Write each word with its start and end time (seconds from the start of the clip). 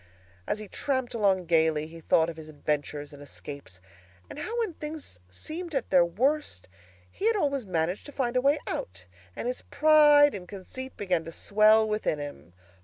As 0.47 0.57
he 0.57 0.67
tramped 0.67 1.13
along 1.13 1.45
gaily, 1.45 1.85
he 1.85 2.01
thought 2.01 2.27
of 2.27 2.35
his 2.35 2.49
adventures 2.49 3.13
and 3.13 3.21
escapes, 3.21 3.79
and 4.31 4.39
how 4.39 4.57
when 4.57 4.73
things 4.73 5.19
seemed 5.29 5.75
at 5.75 5.91
their 5.91 6.03
worst 6.03 6.67
he 7.11 7.27
had 7.27 7.35
always 7.35 7.67
managed 7.67 8.07
to 8.07 8.11
find 8.11 8.35
a 8.35 8.41
way 8.41 8.57
out; 8.65 9.05
and 9.35 9.47
his 9.47 9.61
pride 9.69 10.33
and 10.33 10.47
conceit 10.47 10.97
began 10.97 11.23
to 11.25 11.31
swell 11.31 11.87
within 11.87 12.17
him. 12.17 12.53